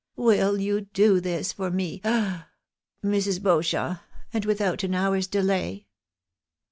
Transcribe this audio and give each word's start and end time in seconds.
Will 0.15 0.59
you 0.59 0.81
do 0.81 1.19
this 1.19 1.53
for 1.53 1.69
me, 1.69 2.01
Mrs. 3.05 3.39
Beauchamp, 3.39 3.99
and 4.33 4.45
without 4.45 4.83
an 4.83 4.95
hour's 4.95 5.27
delay?" 5.27 5.89